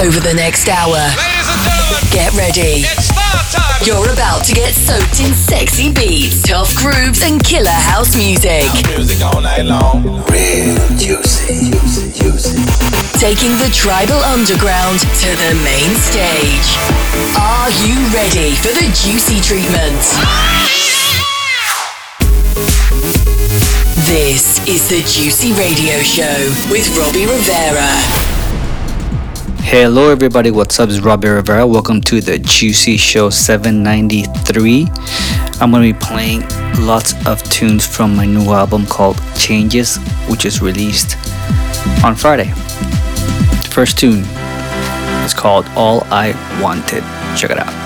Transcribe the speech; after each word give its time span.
over 0.00 0.20
the 0.20 0.32
next 0.34 0.68
hour. 0.68 0.96
Ladies 0.96 1.48
and 1.52 1.60
gentlemen, 1.60 2.08
Get 2.10 2.32
ready. 2.32 2.82
it's 2.88 3.12
star 3.12 3.36
time. 3.52 3.80
You're 3.84 4.08
about 4.12 4.44
to 4.48 4.52
get 4.54 4.72
soaked 4.74 5.20
in 5.20 5.34
sexy 5.34 5.92
beats, 5.92 6.42
tough 6.42 6.74
grooves, 6.76 7.20
and 7.22 7.42
killer 7.44 7.68
house 7.70 8.16
music. 8.16 8.64
Music 8.96 9.20
all 9.22 9.40
night 9.40 9.62
long. 9.68 10.02
Real 10.32 10.80
juicy, 10.96 11.68
juicy, 11.70 12.12
juicy. 12.16 12.64
Taking 13.20 13.52
the 13.60 13.68
tribal 13.72 14.16
underground 14.24 15.00
to 15.20 15.30
the 15.36 15.52
main 15.60 15.92
stage. 16.00 16.68
Are 17.36 17.70
you 17.84 17.96
ready 18.16 18.56
for 18.56 18.72
the 18.72 18.88
juicy 18.96 19.40
treatment? 19.44 20.00
This 24.08 24.58
is 24.66 24.88
the 24.88 25.02
Juicy 25.06 25.52
Radio 25.52 26.00
Show 26.00 26.40
with 26.72 26.88
Robbie 26.96 27.26
Rivera. 27.26 28.39
Hello, 29.62 30.10
everybody. 30.10 30.50
What's 30.50 30.80
up? 30.80 30.88
It's 30.88 30.98
Robbie 30.98 31.28
Rivera. 31.28 31.66
Welcome 31.66 32.00
to 32.02 32.20
the 32.20 32.38
Juicy 32.38 32.96
Show 32.96 33.30
793. 33.30 34.86
I'm 35.60 35.70
going 35.70 35.92
to 35.92 35.92
be 35.92 35.98
playing 35.98 36.42
lots 36.84 37.14
of 37.26 37.42
tunes 37.44 37.86
from 37.86 38.16
my 38.16 38.26
new 38.26 38.50
album 38.50 38.84
called 38.86 39.20
Changes, 39.36 39.98
which 40.28 40.44
is 40.44 40.60
released 40.60 41.16
on 42.04 42.16
Friday. 42.16 42.48
The 42.48 43.70
first 43.70 43.98
tune 43.98 44.24
is 45.24 45.34
called 45.34 45.66
All 45.76 46.02
I 46.10 46.32
Wanted. 46.60 47.04
Check 47.38 47.50
it 47.50 47.58
out. 47.58 47.79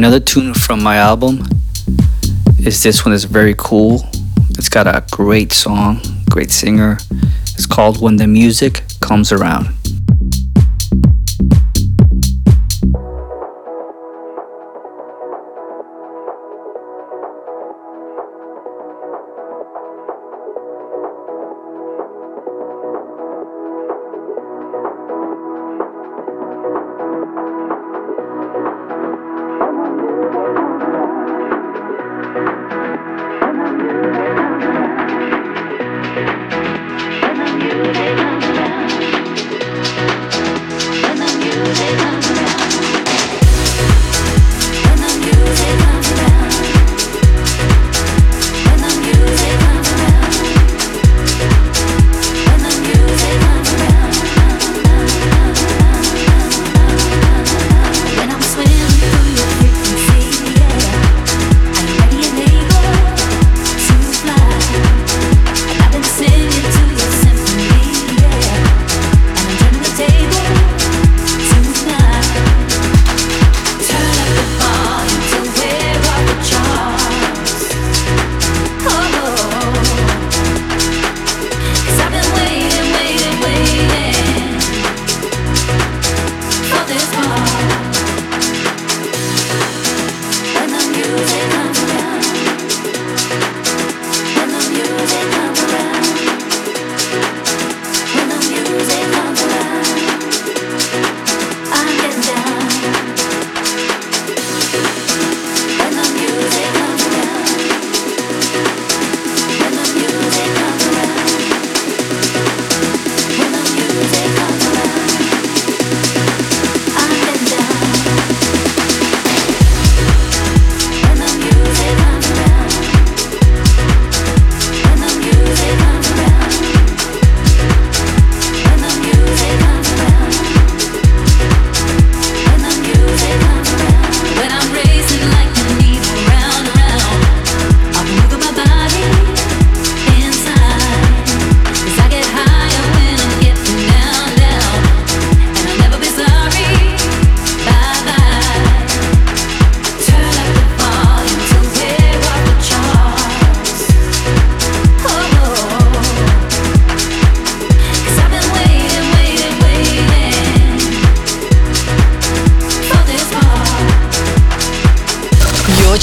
Another 0.00 0.18
tune 0.18 0.54
from 0.54 0.82
my 0.82 0.96
album 0.96 1.46
is 2.58 2.82
this 2.82 3.04
one 3.04 3.12
is 3.12 3.24
very 3.24 3.54
cool. 3.58 4.02
It's 4.56 4.70
got 4.70 4.86
a 4.86 5.04
great 5.10 5.52
song, 5.52 6.00
great 6.30 6.50
singer. 6.50 6.96
It's 7.52 7.66
called 7.66 8.00
When 8.00 8.16
the 8.16 8.26
Music 8.26 8.82
Comes 9.00 9.30
Around. 9.30 9.79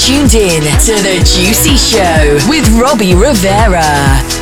Tuned 0.08 0.34
in 0.36 0.62
to 0.62 0.94
The 1.02 1.18
Juicy 1.18 1.76
Show 1.76 2.38
with 2.48 2.66
Robbie 2.80 3.14
Rivera. 3.14 4.37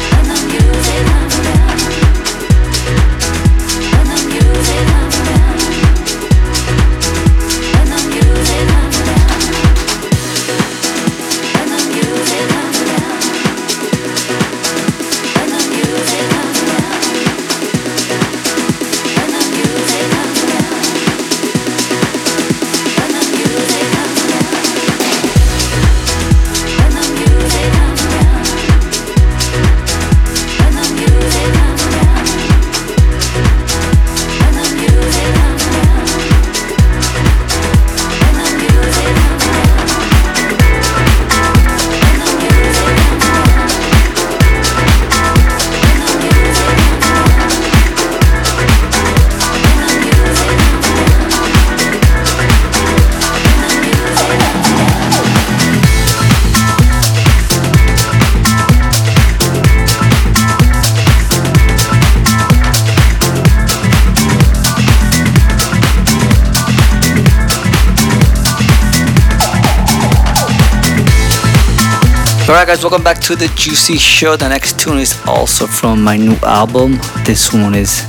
Guys, 72.67 72.83
welcome 72.83 73.05
back 73.05 73.21
to 73.21 73.37
the 73.37 73.47
Juicy 73.55 73.97
Show. 73.97 74.35
The 74.35 74.49
next 74.49 74.81
tune 74.81 74.99
is 74.99 75.17
also 75.25 75.69
from 75.69 76.03
my 76.03 76.17
new 76.17 76.35
album. 76.43 76.99
This 77.25 77.53
one 77.53 77.77
is 77.77 78.03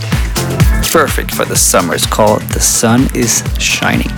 perfect 0.92 1.30
for 1.30 1.46
the 1.46 1.56
summer. 1.56 1.94
It's 1.94 2.08
called 2.08 2.42
The 2.42 2.60
Sun 2.60 3.16
is 3.16 3.44
Shining. 3.60 4.17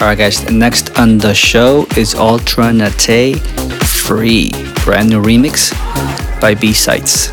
Alright, 0.00 0.16
guys, 0.16 0.50
next 0.50 0.98
on 0.98 1.18
the 1.18 1.34
show 1.34 1.86
is 1.94 2.14
Ultra 2.14 2.72
Nate 2.72 3.38
Free, 3.84 4.50
brand 4.82 5.10
new 5.10 5.22
remix 5.22 5.72
by 6.40 6.54
B 6.54 6.72
Sites. 6.72 7.28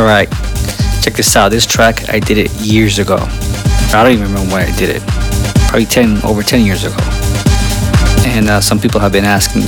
Alright, 0.00 0.30
check 1.02 1.12
this 1.12 1.36
out. 1.36 1.50
This 1.50 1.66
track, 1.66 2.08
I 2.08 2.20
did 2.20 2.38
it 2.38 2.50
years 2.62 2.98
ago. 2.98 3.18
I 3.20 4.00
don't 4.02 4.12
even 4.12 4.32
remember 4.32 4.54
when 4.54 4.66
I 4.66 4.74
did 4.78 4.88
it. 4.88 5.02
Probably 5.68 5.84
10, 5.84 6.24
over 6.24 6.42
10 6.42 6.64
years 6.64 6.84
ago. 6.84 6.96
And 8.24 8.48
uh, 8.48 8.62
some 8.62 8.80
people 8.80 8.98
have 8.98 9.12
been 9.12 9.26
asking 9.26 9.60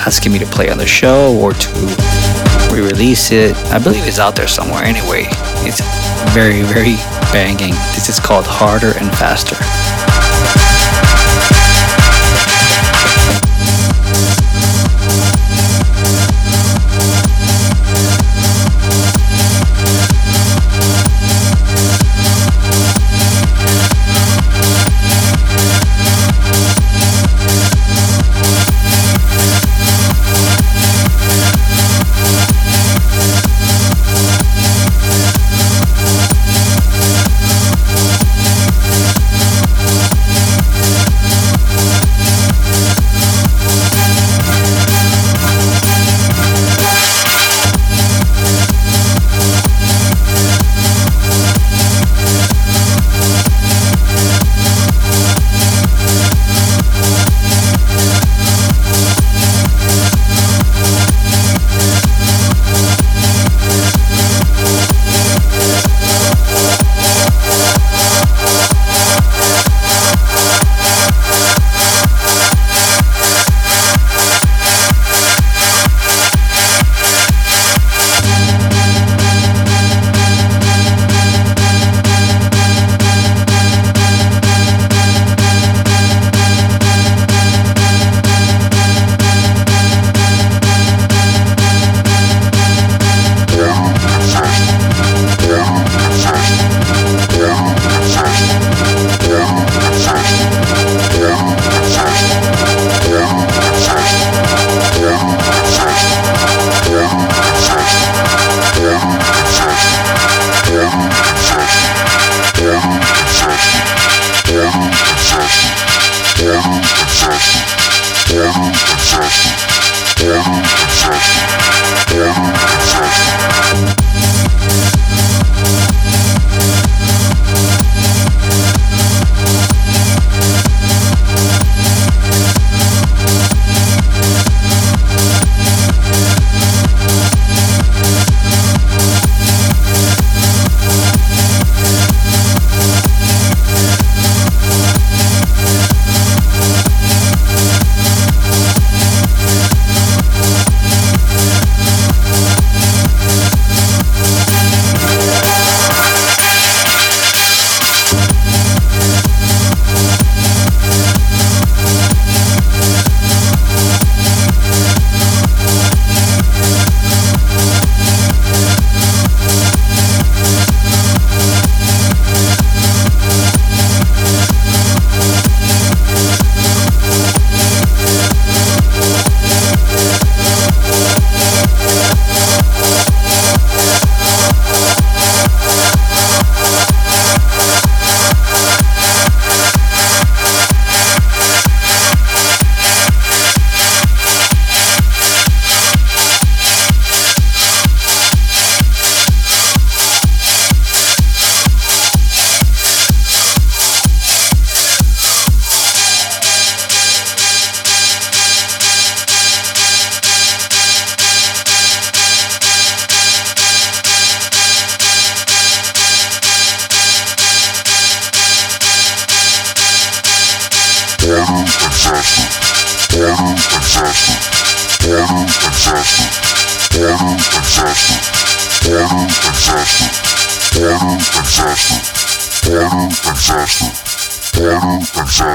asking 0.00 0.32
me 0.32 0.38
to 0.38 0.46
play 0.46 0.70
on 0.70 0.78
the 0.78 0.86
show 0.86 1.36
or 1.36 1.52
to 1.52 1.68
re-release 2.72 3.32
it. 3.32 3.54
I 3.70 3.78
believe 3.78 4.06
it's 4.06 4.18
out 4.18 4.34
there 4.34 4.48
somewhere 4.48 4.82
anyway. 4.82 5.24
It's 5.68 5.82
very, 6.32 6.62
very 6.62 6.96
banging. 7.30 7.74
This 7.92 8.08
is 8.08 8.18
called 8.18 8.46
Harder 8.48 8.96
and 8.96 9.12
Faster. 9.18 9.56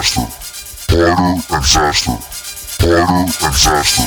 disaster. 0.02 0.26
Party 0.88 1.12
and 1.12 1.38
disaster. 1.46 2.18
Party 2.80 2.98
and 2.98 3.28
disaster. 3.30 4.06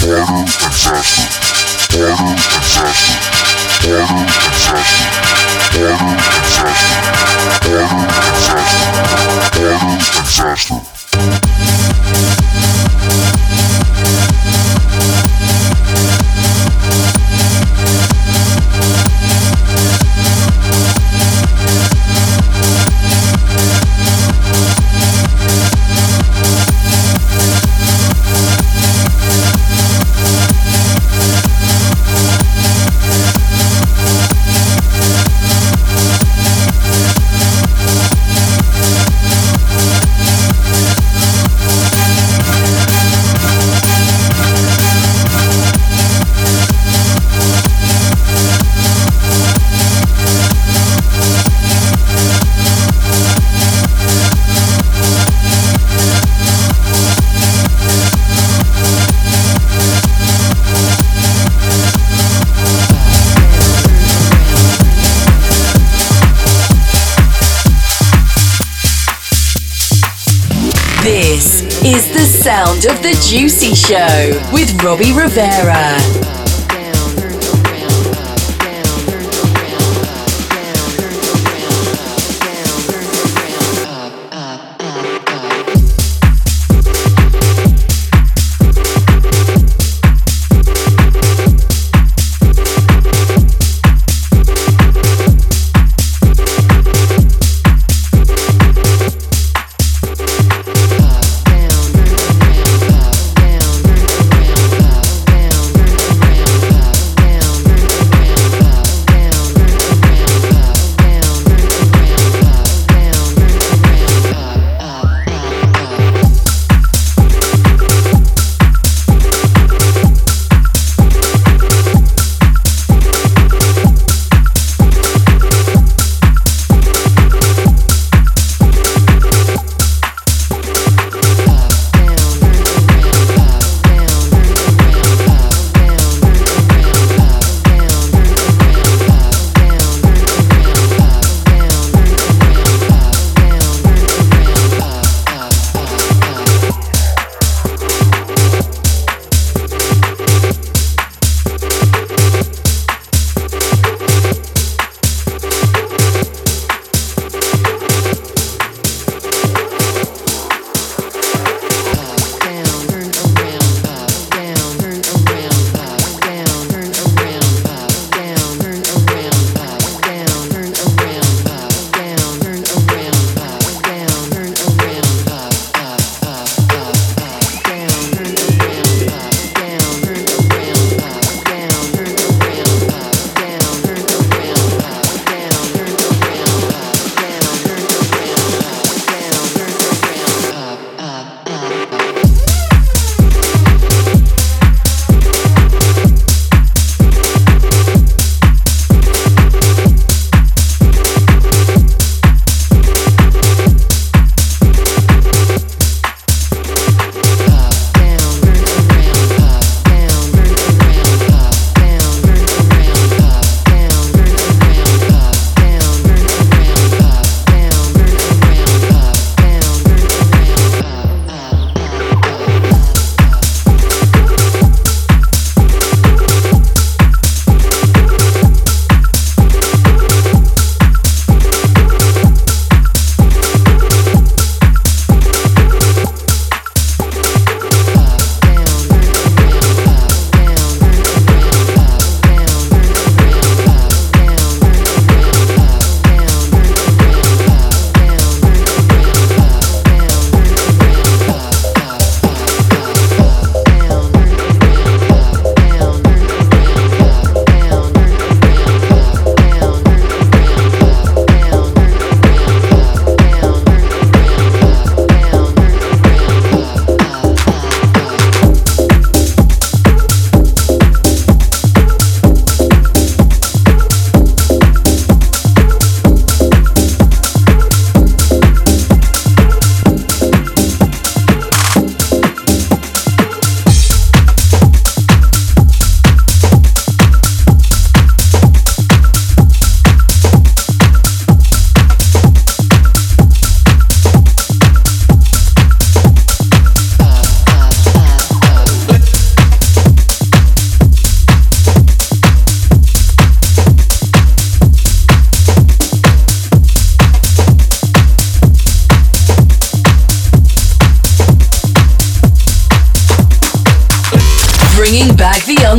Party 0.00 0.18
and 0.18 0.46
disaster. 0.58 1.24
Party 1.90 2.10
and 2.10 2.36
disaster. 2.50 3.14
Party 3.80 4.02
and 4.02 4.26
disaster. 4.26 5.06
Party 5.70 5.86
and 5.86 6.18
disaster. 6.18 6.98
Party 7.60 7.78
and 7.78 7.78
disaster. 7.78 7.78
Party 7.78 7.86
and 7.86 8.10
disaster. 8.10 8.90
Party 9.50 9.78
and 9.78 10.02
disaster. 10.26 10.90
Sound 72.40 72.86
of 72.86 73.02
the 73.02 73.12
Juicy 73.28 73.74
Show 73.74 74.50
with 74.50 74.82
Robbie 74.82 75.12
Rivera. 75.12 76.29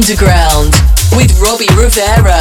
Underground 0.01 0.73
with 1.11 1.39
Robbie 1.39 1.67
Rivera. 1.77 2.39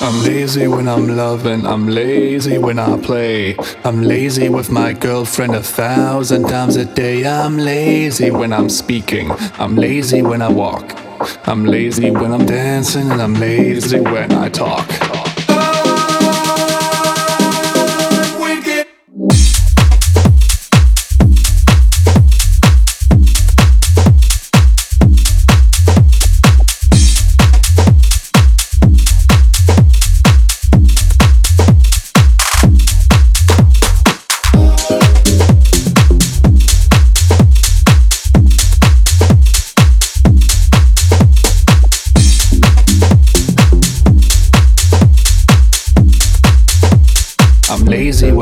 I'm 0.00 0.22
lazy 0.22 0.68
when 0.68 0.86
I'm 0.86 1.08
loving, 1.08 1.66
I'm 1.66 1.88
lazy 1.88 2.58
when 2.58 2.78
I 2.78 2.96
play. 3.00 3.56
I'm 3.84 4.02
lazy 4.02 4.48
with 4.48 4.70
my 4.70 4.92
girlfriend 4.92 5.56
a 5.56 5.62
thousand 5.62 6.44
times 6.44 6.76
a 6.76 6.84
day. 6.84 7.26
I'm 7.26 7.58
lazy 7.58 8.30
when 8.30 8.52
I'm 8.52 8.68
speaking, 8.68 9.32
I'm 9.58 9.74
lazy 9.74 10.22
when 10.22 10.40
I 10.40 10.50
walk. 10.50 11.05
I'm 11.44 11.64
lazy 11.64 12.10
when 12.10 12.32
I'm 12.32 12.46
dancing, 12.46 13.10
and 13.10 13.20
I'm 13.22 13.34
lazy 13.34 14.00
when 14.00 14.32
I 14.32 14.48
talk. 14.48 15.05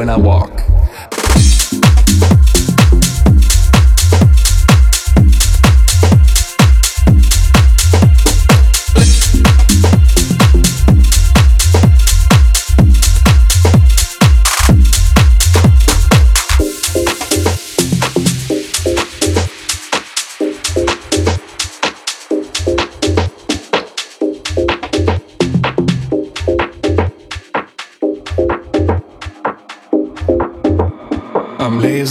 When 0.05 0.11
I 0.11 0.19
walk. 0.19 0.54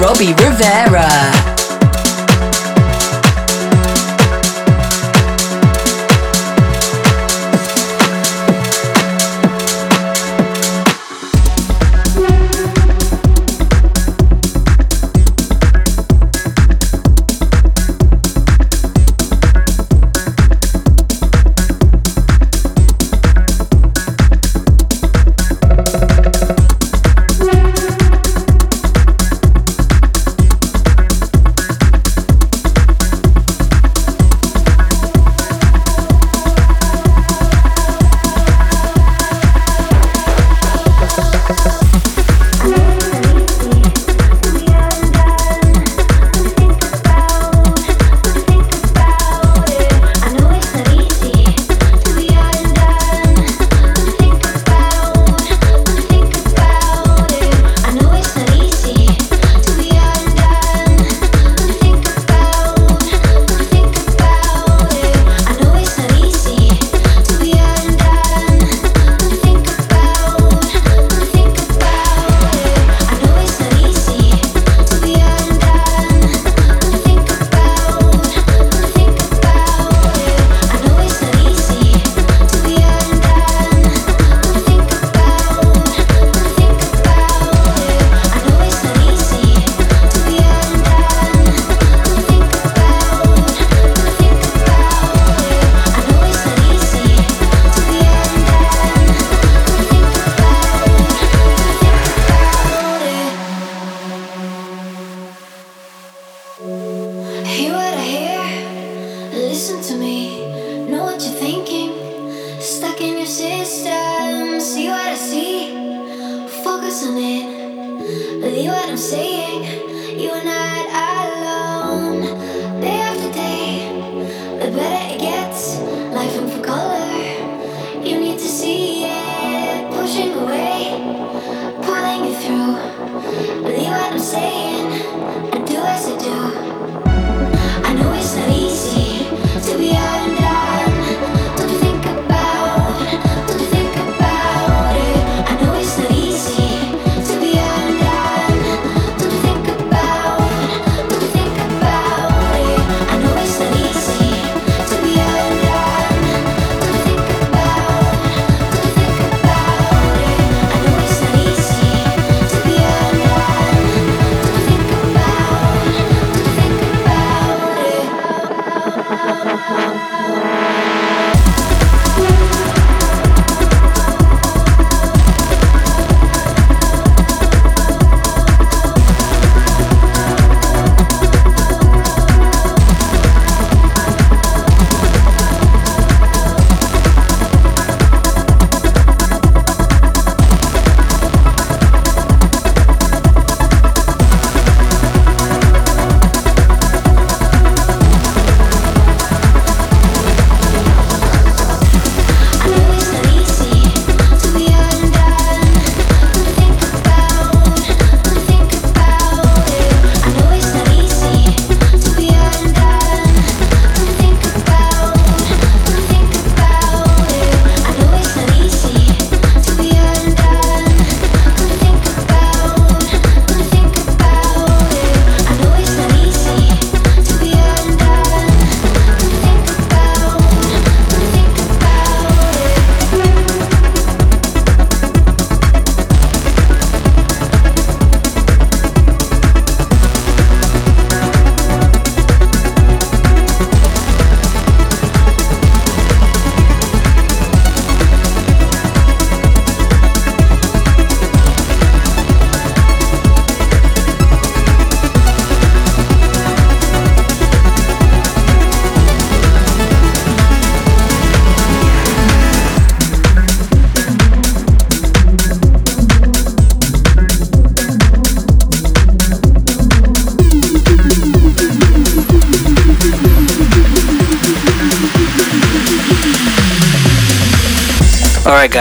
Robbie 0.00 0.32
Rivera. 0.32 1.39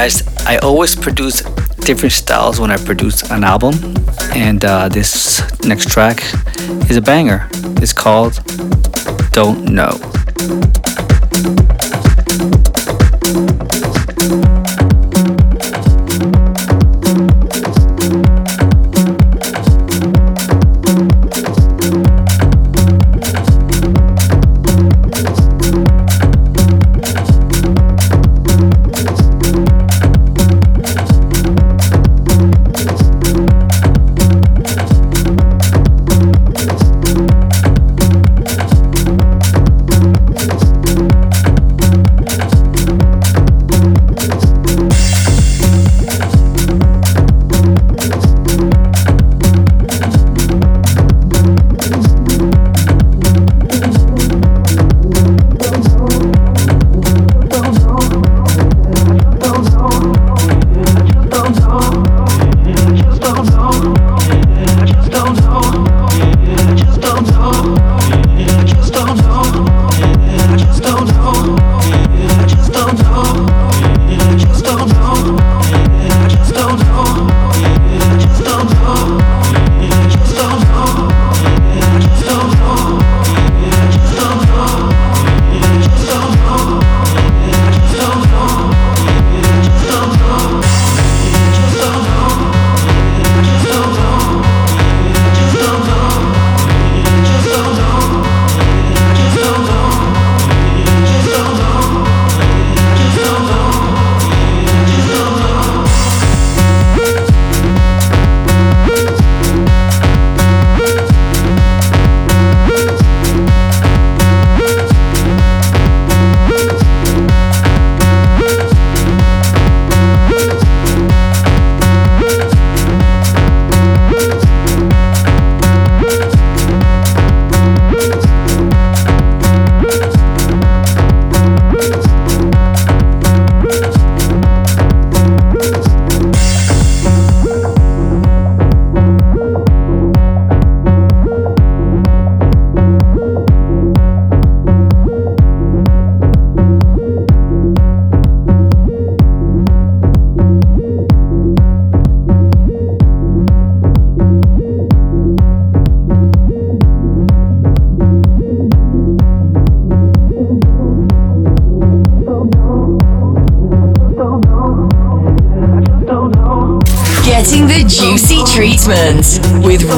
Guys, 0.03 0.23
I 0.45 0.55
always 0.59 0.95
produce 0.95 1.41
different 1.83 2.13
styles 2.13 2.57
when 2.57 2.71
I 2.71 2.77
produce 2.77 3.21
an 3.31 3.43
album, 3.43 3.73
and 4.33 4.63
uh, 4.63 4.87
this 4.87 5.41
next 5.65 5.89
track 5.89 6.23
is 6.89 6.95
a 6.95 7.01
banger. 7.01 7.49
It's 7.81 7.91
called 7.91 8.39
Don't 9.33 9.65
Know. 9.65 10.08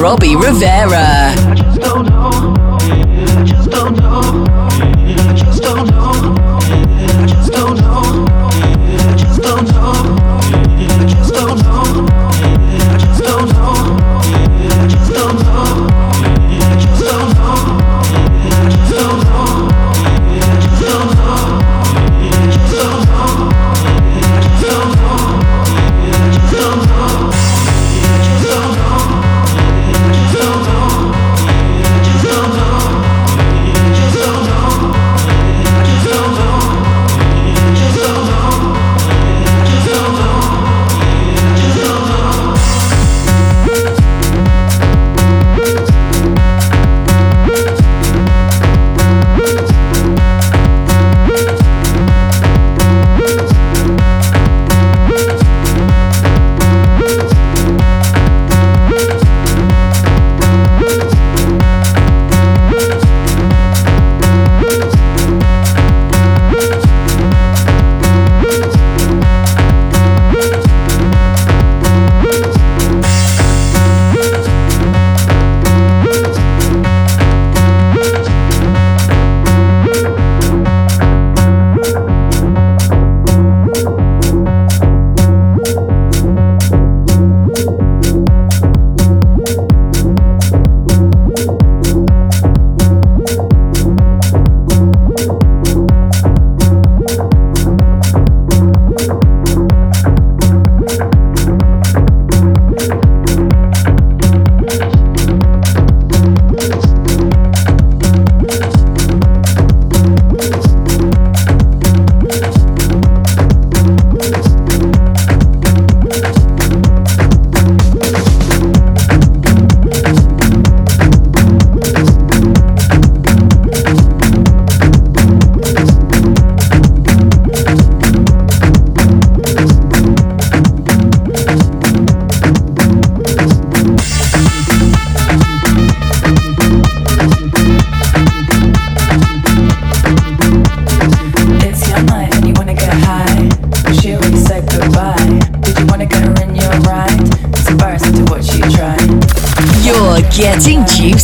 Robbie 0.02 0.34
Rivera. 0.34 1.21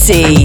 See. 0.08 0.37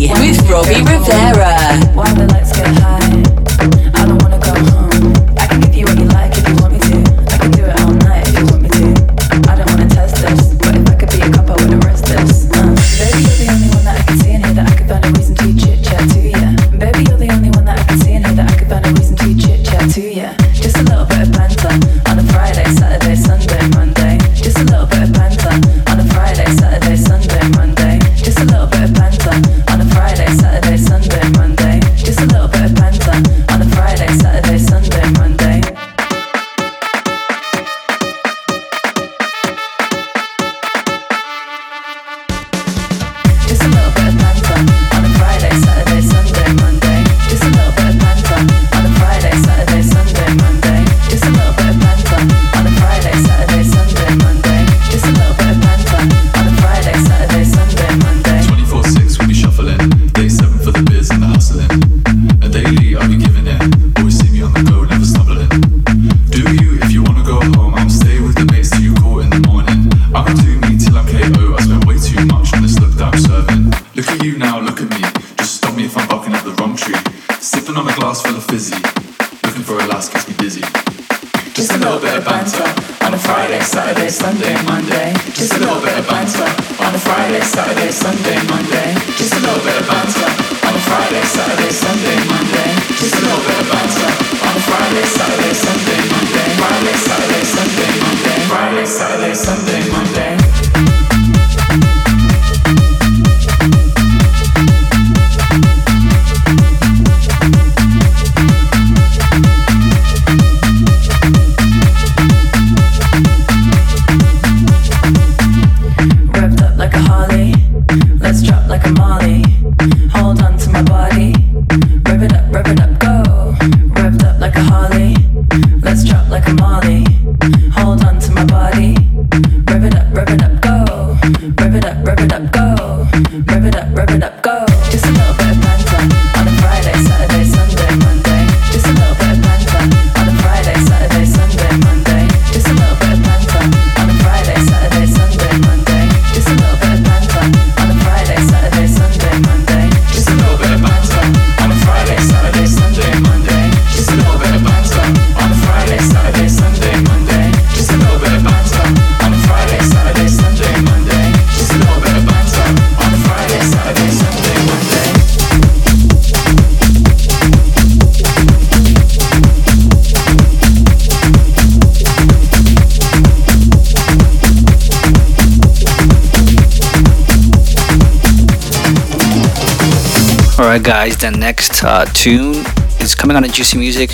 Alright, 180.73 180.85
guys, 180.87 181.17
the 181.17 181.29
next 181.29 181.83
uh, 181.83 182.03
tune 182.15 182.65
is 182.99 183.13
coming 183.13 183.37
out 183.37 183.43
on 183.43 183.49
Juicy 183.51 183.77
Music 183.77 184.09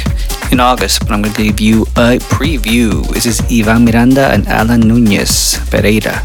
in 0.52 0.60
August, 0.60 1.00
but 1.00 1.12
I'm 1.12 1.22
going 1.22 1.34
to 1.34 1.44
give 1.44 1.62
you 1.62 1.84
a 1.96 2.20
preview. 2.36 3.08
This 3.14 3.26
is 3.26 3.40
Ivan 3.50 3.86
Miranda 3.86 4.28
and 4.28 4.46
Alan 4.46 4.82
Nunez 4.82 5.58
Pereira. 5.72 6.22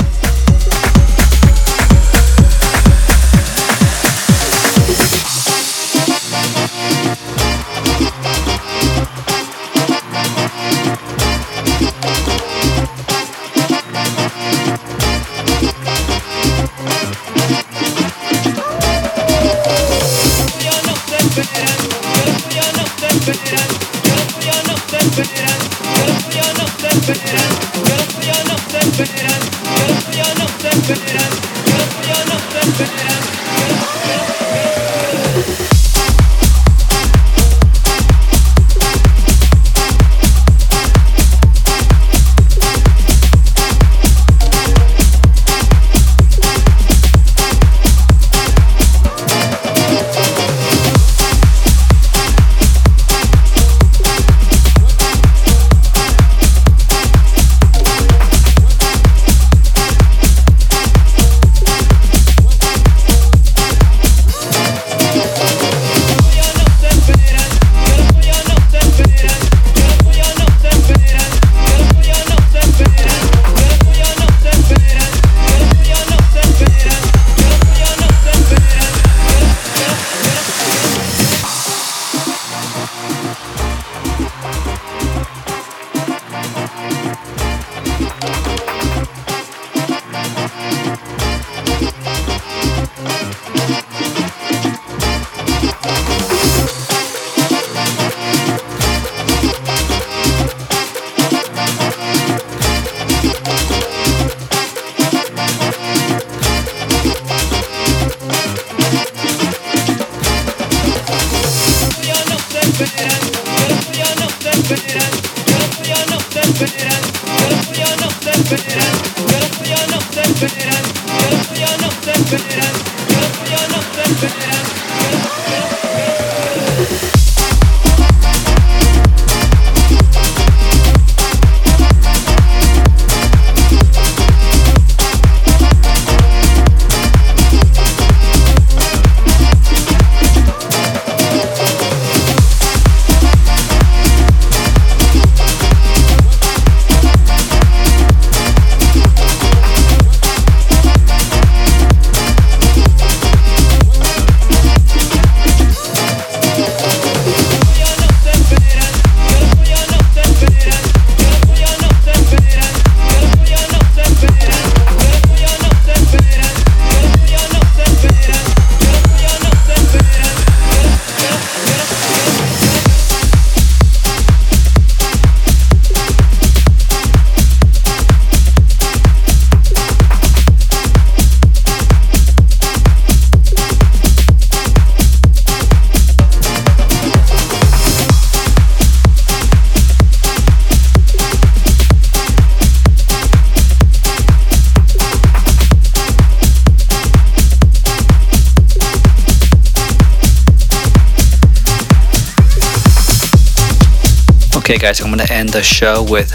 Okay, 204.65 204.79
guys, 204.79 205.03
I'm 205.03 205.11
gonna 205.11 205.27
end 205.29 205.51
the 205.51 205.63
show 205.63 206.03
with 206.03 206.33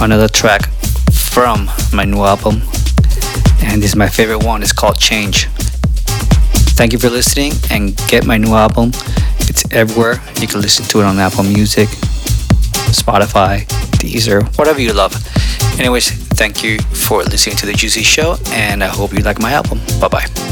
another 0.00 0.26
track 0.26 0.68
from 1.12 1.70
my 1.92 2.04
new 2.04 2.24
album, 2.24 2.60
and 3.62 3.80
this 3.80 3.90
is 3.90 3.94
my 3.94 4.08
favorite 4.08 4.42
one. 4.42 4.64
It's 4.64 4.72
called 4.72 4.98
Change. 4.98 5.46
Thank 6.74 6.92
you 6.92 6.98
for 6.98 7.08
listening, 7.08 7.52
and 7.70 7.96
get 8.08 8.26
my 8.26 8.36
new 8.36 8.52
album. 8.52 8.90
It's 9.48 9.62
everywhere. 9.70 10.20
You 10.40 10.48
can 10.48 10.60
listen 10.60 10.86
to 10.86 11.02
it 11.02 11.04
on 11.04 11.20
Apple 11.20 11.44
Music, 11.44 11.88
Spotify, 12.90 13.64
Deezer, 14.00 14.42
whatever 14.58 14.80
you 14.80 14.92
love. 14.92 15.14
Anyways, 15.78 16.10
thank 16.10 16.64
you 16.64 16.80
for 16.80 17.22
listening 17.22 17.54
to 17.58 17.66
the 17.66 17.74
Juicy 17.74 18.02
Show, 18.02 18.38
and 18.48 18.82
I 18.82 18.88
hope 18.88 19.12
you 19.12 19.20
like 19.20 19.38
my 19.38 19.52
album. 19.52 19.78
Bye 20.00 20.08
bye. 20.08 20.51